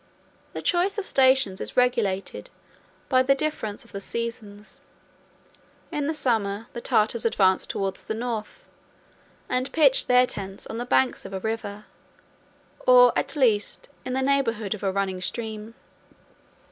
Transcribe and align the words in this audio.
The 0.53 0.63
choice 0.63 0.97
of 0.97 1.05
stations 1.05 1.61
is 1.61 1.77
regulated 1.77 2.49
by 3.07 3.21
the 3.21 3.35
difference 3.35 3.85
of 3.85 3.91
the 3.91 4.01
seasons: 4.01 4.79
in 5.91 6.07
the 6.07 6.13
summer, 6.15 6.65
the 6.73 6.81
Tartars 6.81 7.23
advance 7.23 7.67
towards 7.67 8.03
the 8.05 8.15
North, 8.15 8.67
and 9.47 9.71
pitch 9.71 10.07
their 10.07 10.25
tents 10.25 10.65
on 10.65 10.79
the 10.79 10.87
banks 10.87 11.23
of 11.23 11.33
a 11.33 11.39
river, 11.39 11.85
or, 12.87 13.13
at 13.15 13.35
least, 13.35 13.89
in 14.03 14.13
the 14.13 14.23
neighborhood 14.23 14.73
of 14.73 14.81
a 14.81 14.91
running 14.91 15.21
stream. 15.21 15.75